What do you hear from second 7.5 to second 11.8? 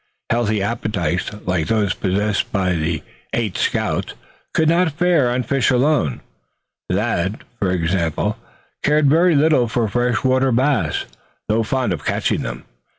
for instance, cared very little for fresh water bass, though